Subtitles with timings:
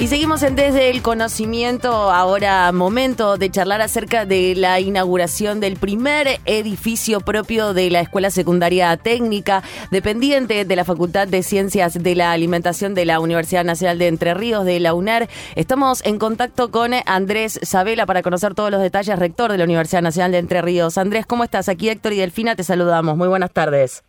[0.00, 5.76] Y seguimos en Desde el Conocimiento, ahora momento de charlar acerca de la inauguración del
[5.76, 12.14] primer edificio propio de la Escuela Secundaria Técnica, dependiente de la Facultad de Ciencias de
[12.14, 15.28] la Alimentación de la Universidad Nacional de Entre Ríos, de la UNER.
[15.54, 20.00] Estamos en contacto con Andrés Sabela para conocer todos los detalles, rector de la Universidad
[20.00, 20.96] Nacional de Entre Ríos.
[20.96, 21.68] Andrés, ¿cómo estás?
[21.68, 23.18] Aquí Héctor y Delfina te saludamos.
[23.18, 24.02] Muy buenas tardes.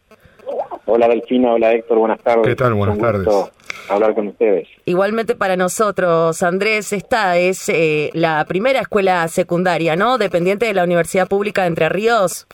[0.85, 2.47] Hola Delfina, hola Héctor, buenas tardes.
[2.47, 2.75] ¿Qué tal?
[2.75, 3.27] Buenas tardes.
[3.89, 4.67] Hablar con ustedes.
[4.85, 10.17] Igualmente para nosotros, Andrés, esta es eh, la primera escuela secundaria, ¿no?
[10.17, 12.47] Dependiente de la Universidad Pública de Entre Ríos.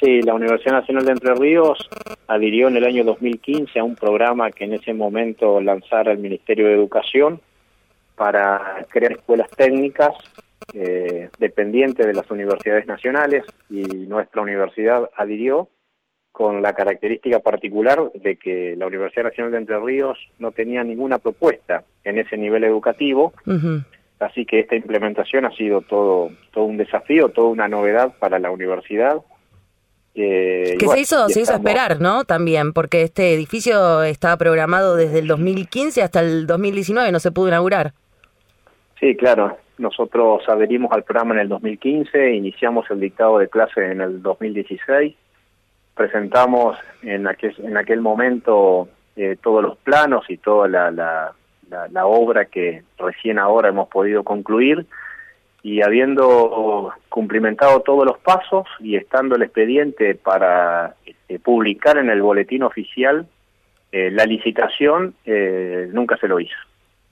[0.00, 1.88] Sí, la Universidad Nacional de Entre Ríos
[2.26, 6.66] adhirió en el año 2015 a un programa que en ese momento lanzara el Ministerio
[6.66, 7.40] de Educación
[8.16, 10.12] para crear escuelas técnicas
[10.74, 15.68] eh, dependientes de las universidades nacionales y nuestra universidad adhirió
[16.32, 21.18] con la característica particular de que la Universidad Nacional de Entre Ríos no tenía ninguna
[21.18, 23.34] propuesta en ese nivel educativo,
[24.18, 28.50] así que esta implementación ha sido todo, todo un desafío, toda una novedad para la
[28.50, 29.18] universidad.
[30.14, 32.24] Eh, que se hizo, se hizo esperar, ¿no?
[32.24, 37.48] También, porque este edificio estaba programado desde el 2015 hasta el 2019, no se pudo
[37.48, 37.92] inaugurar.
[38.98, 39.58] Sí, claro.
[39.78, 45.14] Nosotros adherimos al programa en el 2015, iniciamos el dictado de clase en el 2016
[45.94, 51.34] presentamos en aquel, en aquel momento eh, todos los planos y toda la, la,
[51.90, 54.86] la, obra que recién ahora hemos podido concluir
[55.62, 62.20] y habiendo cumplimentado todos los pasos y estando el expediente para este, publicar en el
[62.20, 63.26] boletín oficial
[63.92, 66.56] eh, la licitación, eh, nunca se lo hizo.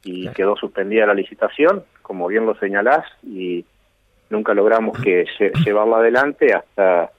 [0.03, 3.65] Y quedó suspendida la licitación, como bien lo señalás, y
[4.31, 5.27] nunca logramos que
[5.65, 7.12] llevarla adelante hasta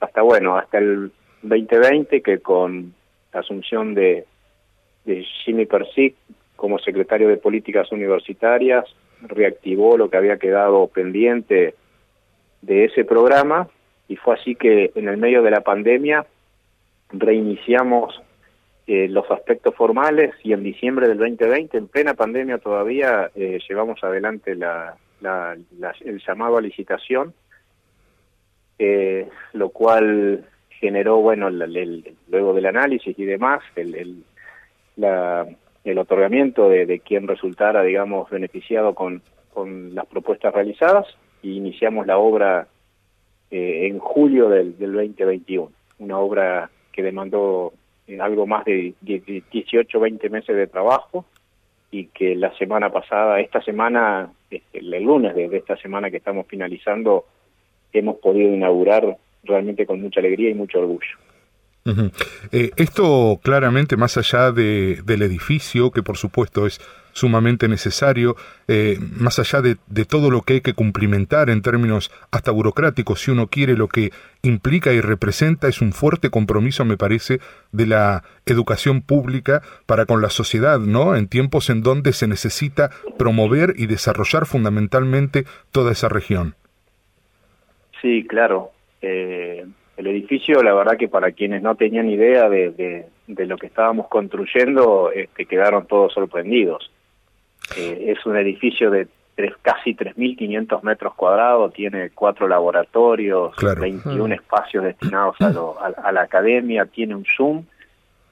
[0.00, 2.94] hasta bueno, hasta el 2020 que con
[3.32, 4.24] la asunción de,
[5.04, 6.14] de Jimmy Persic
[6.56, 8.84] como secretario de Políticas Universitarias
[9.22, 11.74] reactivó lo que había quedado pendiente
[12.62, 13.68] de ese programa
[14.08, 16.26] y fue así que en el medio de la pandemia
[17.10, 18.22] reiniciamos
[18.86, 24.02] eh, los aspectos formales y en diciembre del 2020, en plena pandemia todavía, eh, llevamos
[24.04, 25.56] adelante la, la,
[26.00, 27.32] el llamado a licitación
[28.78, 30.44] eh, lo cual
[30.80, 34.24] generó, bueno, luego del análisis y demás, el, el,
[34.96, 35.46] la,
[35.84, 41.06] el otorgamiento de, de, quien resultara, digamos, beneficiado con, con las propuestas realizadas
[41.42, 42.66] y iniciamos la obra
[43.50, 45.70] eh, en julio del, del 2021,
[46.00, 47.72] una obra que demandó
[48.06, 51.24] eh, algo más de 18, 20 meses de trabajo
[51.90, 56.46] y que la semana pasada, esta semana, este, el lunes de esta semana que estamos
[56.46, 57.26] finalizando,
[57.98, 61.16] hemos podido inaugurar realmente con mucha alegría y mucho orgullo.
[62.50, 66.80] Eh, esto claramente, más allá de, del edificio, que por supuesto es
[67.12, 68.36] sumamente necesario,
[68.68, 73.30] eh, más allá de, todo lo que hay que cumplimentar en términos hasta burocráticos, si
[73.30, 74.12] uno quiere, lo que
[74.42, 77.40] implica y representa es un fuerte compromiso, me parece,
[77.70, 81.16] de la educación pública para con la sociedad, ¿no?
[81.16, 86.56] En tiempos en donde se necesita promover y desarrollar fundamentalmente toda esa región.
[88.00, 88.70] Sí, claro.
[89.00, 89.64] Eh,
[89.96, 94.08] el edificio, la verdad que para quienes no tenían idea de, de, lo que estábamos
[94.08, 96.90] construyendo, este, quedaron todos sorprendidos.
[97.76, 104.84] Eh, es un edificio de tres, casi 3.500 metros cuadrados, tiene cuatro laboratorios, 21 espacios
[104.84, 105.46] destinados a,
[106.02, 107.64] a, la academia, tiene un Zoom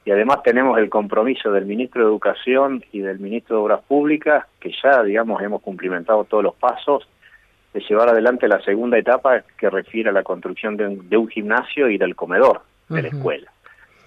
[0.05, 4.45] y además tenemos el compromiso del ministro de Educación y del ministro de Obras Públicas,
[4.59, 7.07] que ya, digamos, hemos cumplimentado todos los pasos
[7.73, 11.97] de llevar adelante la segunda etapa que refiere a la construcción de un, gimnasio y
[11.97, 13.51] del comedor de la escuela.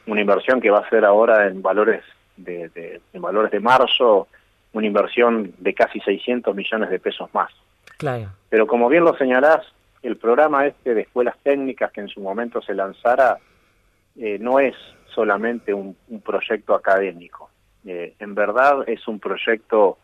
[0.06, 2.02] Una inversión que va a ser ahora en valores
[2.36, 4.28] de, de, en valores de marzo,
[4.72, 7.50] una inversión de casi 600 millones de pesos más.
[7.96, 8.30] Claro.
[8.48, 9.66] Pero como bien lo señalás,
[10.02, 13.38] el programa este de escuelas técnicas que en su momento se lanzara
[14.16, 14.74] eh, no es
[15.12, 17.50] solamente un, proyecto académico.
[17.84, 19.98] Eh, en verdad es un proyecto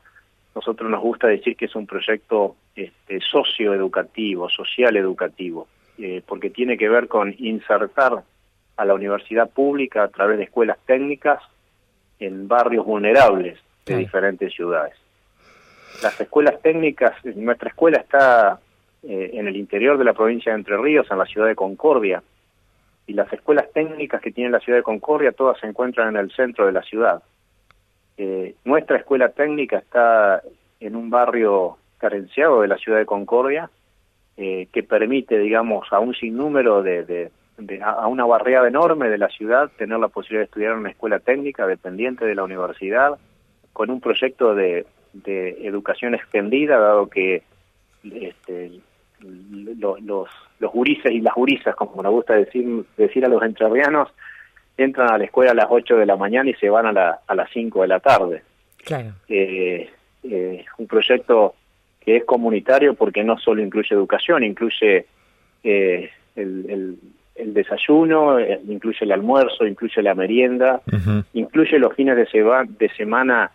[0.54, 6.76] nosotros nos gusta decir que es un proyecto este, socioeducativo, social educativo, eh, porque tiene
[6.76, 8.22] que ver con insertar
[8.76, 11.42] a la universidad pública a través de escuelas técnicas
[12.18, 14.94] en barrios vulnerables de diferentes ciudades.
[16.02, 18.60] Las escuelas técnicas, nuestra escuela está
[19.02, 22.22] eh, en el interior de la provincia de Entre Ríos, en la ciudad de Concordia,
[23.06, 26.30] y las escuelas técnicas que tiene la ciudad de Concordia todas se encuentran en el
[26.32, 27.22] centro de la ciudad.
[28.16, 30.42] Eh, nuestra escuela técnica está
[30.80, 33.70] en un barrio carenciado de la ciudad de Concordia
[34.36, 37.30] eh, que permite, digamos, a un sinnúmero de, de,
[37.80, 41.20] a una barrera enorme de la ciudad tener la posibilidad de estudiar en una escuela
[41.20, 43.18] técnica dependiente de la universidad,
[43.72, 47.44] con un proyecto de, de educación extendida, dado que
[48.02, 48.80] este,
[49.20, 50.28] los, los,
[50.58, 54.08] los gurises y las gurisas, como nos gusta decir, decir a los entrerrianos,
[54.76, 57.20] entran a la escuela a las 8 de la mañana y se van a, la,
[57.26, 58.42] a las 5 de la tarde.
[58.84, 59.12] Claro.
[59.28, 59.88] Eh,
[60.24, 61.54] eh, un proyecto
[62.04, 65.06] que es comunitario porque no solo incluye educación, incluye
[65.62, 66.98] eh, el, el,
[67.34, 70.80] el, desayuno, eh, incluye el almuerzo, incluye la merienda,
[71.32, 73.50] incluye los fines de, seba, de semana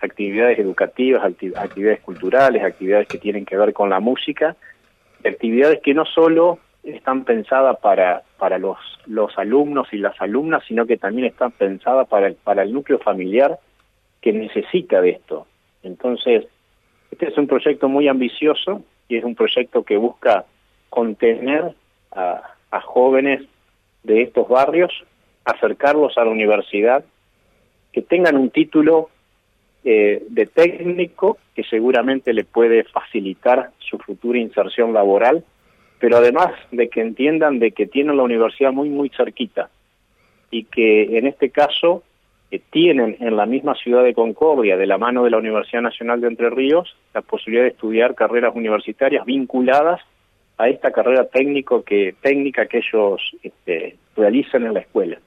[0.00, 4.56] actividades educativas, acti actividades culturales, actividades que tienen que ver con la música,
[5.24, 10.86] actividades que no solo están pensadas para, para los, los alumnos y las alumnas, sino
[10.86, 13.58] que también están pensadas para el, para el núcleo familiar
[14.22, 15.46] que necesita de esto.
[15.82, 16.46] Entonces,
[17.10, 20.44] este es un proyecto muy ambicioso y es un proyecto que busca
[20.88, 21.74] contener
[22.12, 22.42] a,
[22.84, 23.42] jóvenes
[24.04, 24.92] de estos barrios,
[25.44, 27.04] acercarlos a la universidad,
[27.92, 29.10] que tengan un título
[29.84, 35.44] eh, de técnico que seguramente le puede facilitar su futura inserción laboral,
[35.98, 39.68] pero además de que entiendan de que tienen la universidad muy, muy cerquita
[40.50, 42.02] y que en este caso
[42.50, 46.20] eh, tienen en la misma ciudad de Concordia, de la mano de la Universidad Nacional
[46.20, 50.00] de Entre Ríos, la posibilidad de estudiar carreras universitarias vinculadas
[50.58, 55.18] a esta carrera técnico que técnica que ellos este, realizan en la escuela.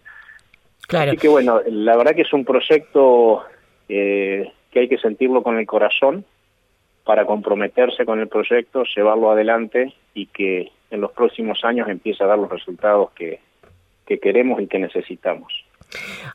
[0.87, 1.11] Claro.
[1.11, 3.43] Así que bueno, la verdad que es un proyecto
[3.89, 6.25] eh, que hay que sentirlo con el corazón
[7.03, 12.27] para comprometerse con el proyecto, llevarlo adelante y que en los próximos años empiece a
[12.27, 13.39] dar los resultados que,
[14.05, 15.65] que queremos y que necesitamos.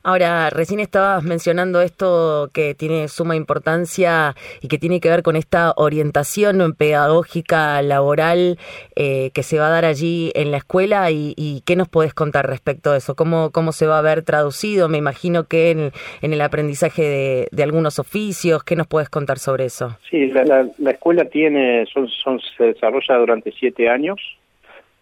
[0.03, 5.35] Ahora, recién estabas mencionando esto que tiene suma importancia y que tiene que ver con
[5.35, 8.57] esta orientación pedagógica laboral
[8.95, 12.13] eh, que se va a dar allí en la escuela y, y, qué nos podés
[12.13, 15.91] contar respecto a eso, cómo, cómo se va a ver traducido, me imagino que en,
[16.21, 19.97] el aprendizaje de, algunos oficios, ¿qué nos puedes contar sobre eso?
[20.09, 24.19] Sí, la, la, la escuela tiene, son, son, se desarrolla durante siete años,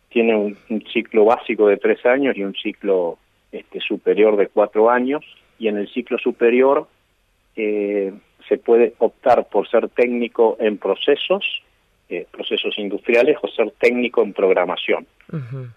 [0.09, 3.19] tiene un ciclo básico de tres años y un ciclo
[3.57, 5.23] este, superior de cuatro años
[5.59, 6.87] y en el ciclo superior
[7.55, 8.13] eh,
[8.47, 11.63] se puede optar por ser técnico en procesos,
[12.09, 15.05] eh, procesos industriales o ser técnico en programación.
[15.31, 15.69] Uh -huh.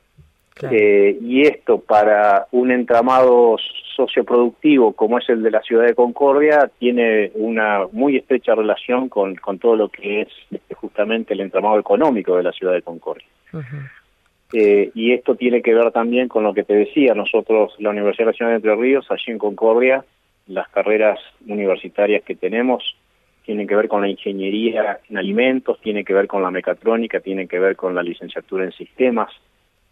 [0.54, 0.76] claro.
[0.76, 3.56] eh, y esto para un entramado
[3.96, 9.36] socioproductivo como es el de la ciudad de Concordia tiene una muy estrecha relación con,
[9.36, 13.26] con todo lo que es este, justamente el entramado económico de la ciudad de Concordia.
[13.52, 13.90] Uh -huh.
[14.52, 18.26] Eh, y esto tiene que ver también con lo que te decía, nosotros, la Universidad
[18.26, 20.04] Nacional de Entre Ríos, allí en Concordia,
[20.48, 22.96] las carreras universitarias que tenemos
[23.44, 27.48] tienen que ver con la ingeniería en alimentos, tiene que ver con la mecatrónica, tiene
[27.48, 29.32] que ver con la licenciatura en sistemas,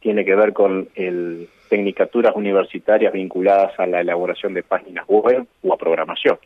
[0.01, 5.73] tiene que ver con el tecnicaturas universitarias vinculadas a la elaboración de páginas web o
[5.73, 6.39] a programación.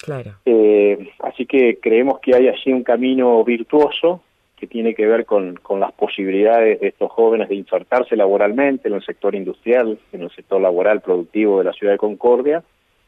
[0.00, 0.32] Claro.
[0.44, 4.22] Eh, así que creemos que hay allí un camino virtuoso
[4.58, 8.94] que tiene que ver con, con las posibilidades de estos jóvenes de insertarse laboralmente en
[8.94, 12.62] el sector industrial, en el sector laboral productivo de la ciudad de Concordia,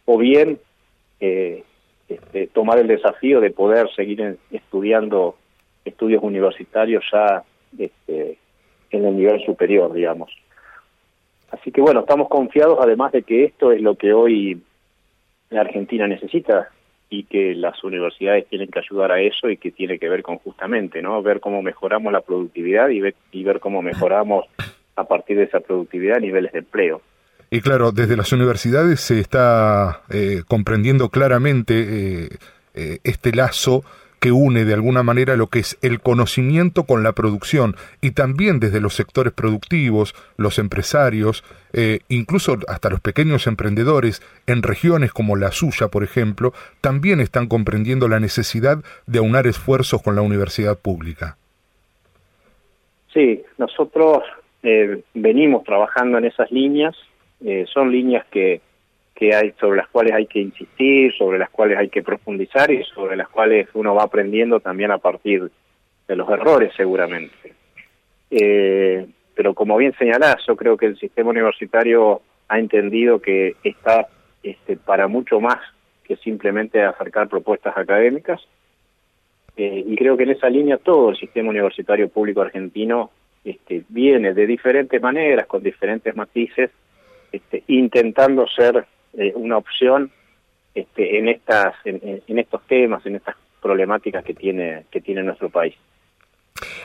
[0.04, 0.58] o bien
[1.20, 1.64] eh,
[2.08, 5.36] este, tomar el desafío de poder seguir estudiando
[5.84, 7.42] estudios universitarios ya
[7.78, 8.38] este,
[8.90, 10.30] en el nivel superior, digamos.
[11.50, 14.62] Así que bueno, estamos confiados además de que esto es lo que hoy
[15.50, 16.70] la Argentina necesita,
[17.10, 20.38] y que las universidades tienen que ayudar a eso y que tiene que ver con
[20.38, 21.20] justamente, ¿no?
[21.22, 24.46] Ver cómo mejoramos la productividad y ver, y ver cómo mejoramos
[24.94, 27.02] a partir de esa productividad niveles de empleo.
[27.50, 32.28] Y claro, desde las universidades se está eh, comprendiendo claramente eh,
[32.74, 33.82] eh, este lazo
[34.20, 38.60] que une de alguna manera lo que es el conocimiento con la producción y también
[38.60, 45.36] desde los sectores productivos, los empresarios, eh, incluso hasta los pequeños emprendedores en regiones como
[45.36, 50.78] la suya, por ejemplo, también están comprendiendo la necesidad de aunar esfuerzos con la universidad
[50.78, 51.36] pública.
[53.12, 54.22] Sí, nosotros
[54.62, 56.94] eh, venimos trabajando en esas líneas,
[57.44, 58.60] eh, son líneas que
[59.20, 62.82] que hay sobre las cuales hay que insistir, sobre las cuales hay que profundizar y
[62.84, 65.50] sobre las cuales uno va aprendiendo también a partir
[66.08, 67.52] de los errores seguramente.
[68.30, 74.08] Eh, pero como bien señalás, yo creo que el sistema universitario ha entendido que está
[74.42, 75.58] este, para mucho más
[76.02, 78.40] que simplemente acercar propuestas académicas
[79.54, 83.10] eh, y creo que en esa línea todo el sistema universitario público argentino
[83.44, 86.70] este, viene de diferentes maneras, con diferentes matices,
[87.30, 90.10] este, intentando ser eh, una opción
[90.74, 95.74] este, en estas en, estos temas en estas problemáticas que tiene que tiene nuestro país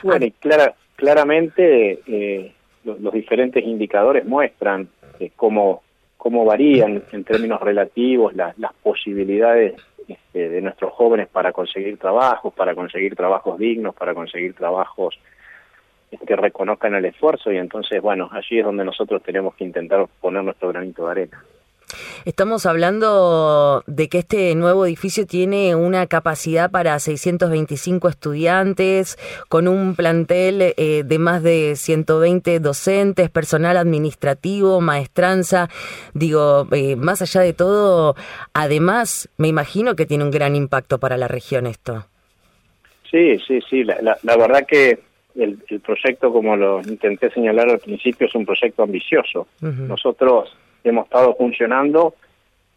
[0.04, 2.54] Bueno, y clara, claramente eh,
[2.84, 4.90] los, diferentes indicadores muestran
[5.20, 5.84] eh, cómo,
[6.18, 9.76] cómo varían en términos relativos las posibilidades
[10.08, 15.18] este, de nuestros jóvenes para conseguir trabajos, para conseguir trabajos dignos, para conseguir trabajos
[16.26, 20.44] que reconozcan el esfuerzo y entonces, bueno, allí es donde nosotros tenemos que intentar poner
[20.44, 21.44] nuestro granito de arena.
[22.26, 29.18] Estamos hablando de que este nuevo edificio tiene una capacidad para 625 estudiantes,
[29.50, 35.70] con un plantel eh, de más de 120 docentes, personal administrativo, maestranza.
[36.14, 38.16] Digo, eh, más allá de todo,
[38.54, 42.06] además, me imagino que tiene un gran impacto para la región esto.
[43.10, 43.84] Sí, sí, sí.
[43.84, 45.00] La, verdad que
[45.36, 49.48] el, proyecto, como lo intenté señalar al principio, es un proyecto ambicioso.
[49.62, 50.52] Nosotros
[50.90, 52.16] hemos estado funcionando,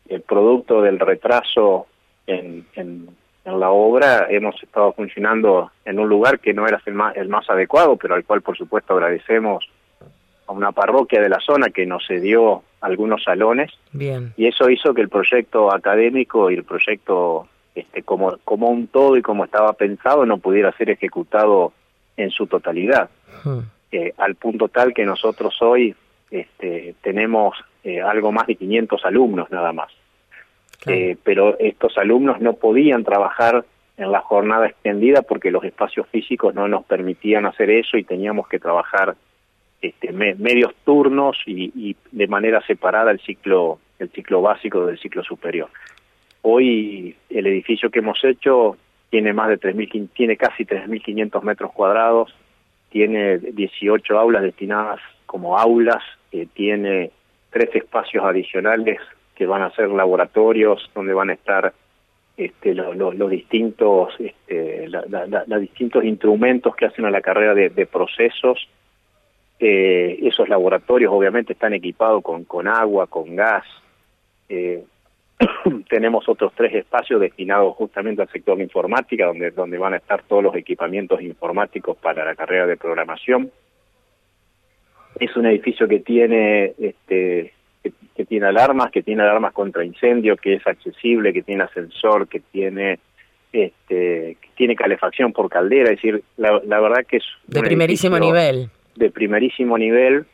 [0.09, 1.87] el producto del retraso
[2.27, 7.17] en, en, la obra, hemos estado funcionando en un lugar que no era el más,
[7.17, 9.65] el más adecuado, pero al cual por supuesto agradecemos
[10.47, 13.73] a una parroquia de la zona que nos cedió algunos salones.
[13.93, 14.35] Bien.
[14.37, 19.17] Y eso hizo que el proyecto académico y el proyecto este, como, como un todo
[19.17, 21.73] y como estaba pensado no pudiera ser ejecutado
[22.17, 23.09] en su totalidad.
[23.45, 23.61] Hmm.
[23.93, 25.95] Eh, al punto tal que nosotros hoy
[26.31, 27.57] este, tenemos
[27.89, 29.91] eh, algo más de 500 alumnos nada más.
[30.87, 33.65] Eh, pero estos alumnos no podían trabajar
[33.97, 38.47] en la jornada extendida porque los espacios físicos no nos permitían hacer eso y teníamos
[38.47, 39.17] que trabajar
[39.81, 45.71] este, medios turnos y, de manera separada el ciclo el ciclo básico del ciclo superior.
[46.43, 48.77] Hoy el edificio que hemos hecho
[49.11, 52.33] tiene más de 3.000 tiene casi 3.500 metros cuadrados,
[52.91, 57.11] tiene 18 aulas destinadas como aulas, que tiene
[57.51, 59.01] tres espacios adicionales
[59.35, 61.73] que van a ser laboratorios donde van a estar
[62.37, 68.69] este, los distintos este, los distintos instrumentos que hacen a la carrera de, procesos.
[69.61, 73.65] Eh, esos laboratorios obviamente están equipados con, con agua con gas.
[74.49, 74.85] Eh,
[75.89, 80.23] tenemos otros tres espacios destinados justamente al sector de informática donde donde van a estar
[80.23, 83.51] todos los equipamientos informáticos para la carrera de programación
[85.21, 87.53] es un edificio que tiene este
[88.17, 92.41] que, tiene alarmas, que tiene alarmas contra incendio, que es accesible, que tiene ascensor, que
[92.41, 92.99] tiene
[93.53, 98.71] este que tiene calefacción por caldera, es decir, la, verdad que es de primerísimo nivel.
[98.97, 100.27] De primerísimo nivel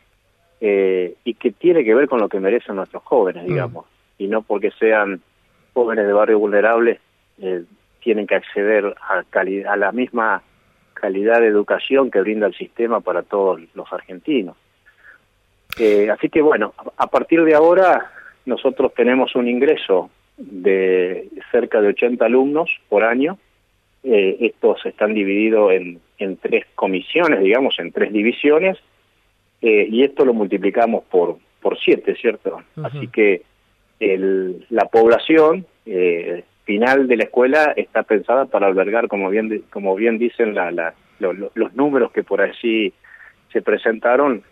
[0.61, 3.47] eh, y que tiene que ver con lo que merecen nuestros jóvenes, mm.
[3.47, 3.87] digamos,
[4.19, 5.21] y no porque sean
[5.75, 6.99] jóvenes de barrio vulnerables
[7.41, 7.65] eh,
[8.01, 9.25] tienen que acceder a,
[9.71, 10.43] a la misma
[10.95, 14.57] calidad de educación que brinda el sistema para todos los argentinos.
[15.79, 18.13] Eh, así que bueno, a partir de ahora
[18.47, 23.39] nosotros tenemos un ingreso de cerca de 80 alumnos por año.
[24.03, 28.79] Eh, estos están divididos en, en tres comisiones, digamos, en tres divisiones,
[29.63, 32.63] eh, y esto lo multiplicamos por, por siete, ¿cierto?
[32.83, 33.43] Así que
[33.99, 39.95] el, la población eh, final de la escuela está pensada para albergar, como bien, como
[39.95, 42.93] bien dicen la, la, los números que por allí
[43.53, 44.43] se presentaron,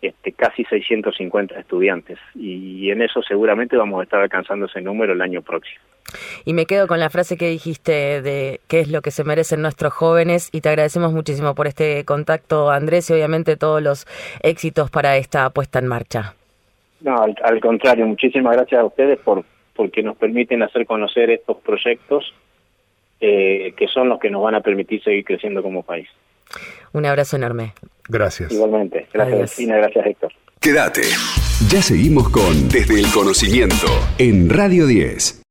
[0.00, 5.20] este, casi 650 estudiantes y en eso seguramente vamos a estar alcanzando ese número el
[5.20, 5.80] año próximo.
[6.44, 9.62] Y me quedo con la frase que dijiste de qué es lo que se merecen
[9.62, 14.06] nuestros jóvenes y te agradecemos muchísimo por este contacto, Andrés, y obviamente todos los
[14.42, 16.34] éxitos para esta puesta en marcha.
[17.00, 22.34] No, al, contrario, muchísimas gracias a ustedes por porque nos permiten hacer conocer estos proyectos
[23.20, 26.08] eh, que son los que nos van a permitir seguir creciendo como país.
[26.92, 27.74] Un abrazo enorme.
[28.08, 28.52] Gracias.
[28.52, 29.06] Igualmente.
[29.12, 29.76] Gracias, Delfina.
[29.76, 30.32] Gracias, Héctor.
[30.60, 31.02] Quédate.
[31.70, 33.86] Ya seguimos con Desde el Conocimiento
[34.18, 35.47] en Radio 10.